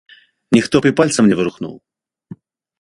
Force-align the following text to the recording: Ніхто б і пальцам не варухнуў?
Ніхто 0.57 0.81
б 0.85 0.89
і 0.91 0.95
пальцам 1.01 1.29
не 1.33 1.39
варухнуў? 1.43 1.75